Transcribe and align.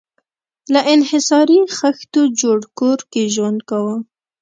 له 0.73 0.79
انحصاري 0.93 1.59
خښتو 1.77 2.21
جوړ 2.39 2.59
کور 2.79 2.99
کې 3.11 3.23
ژوند 3.35 3.59
کاوه. 3.69 3.95